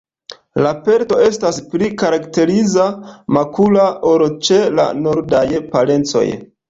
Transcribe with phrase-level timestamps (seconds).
[0.65, 2.87] La pelto estas pli karakteriza,
[3.37, 5.45] makula ol ĉe la nordaj
[5.77, 6.27] parencoj.